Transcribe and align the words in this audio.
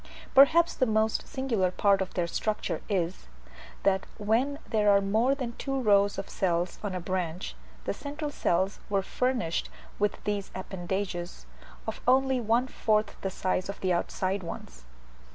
Perhaps 0.33 0.73
the 0.73 0.87
most 0.87 1.27
singular 1.27 1.69
part 1.69 2.01
of 2.01 2.15
their 2.15 2.25
structure 2.25 2.81
is, 2.89 3.27
that 3.83 4.07
when 4.17 4.57
there 4.67 4.89
were 4.91 4.99
more 4.99 5.35
than 5.35 5.53
two 5.59 5.79
rows 5.79 6.17
of 6.17 6.27
cells 6.27 6.79
on 6.83 6.95
a 6.95 6.99
branch, 6.99 7.55
the 7.85 7.93
central 7.93 8.31
cells 8.31 8.79
were 8.89 9.03
furnished 9.03 9.69
with 9.99 10.17
these 10.23 10.49
appendages, 10.55 11.45
of 11.85 12.01
only 12.07 12.41
one 12.41 12.65
fourth 12.67 13.15
the 13.21 13.29
size 13.29 13.69
of 13.69 13.79
the 13.81 13.93
outside 13.93 14.41
ones. 14.41 14.85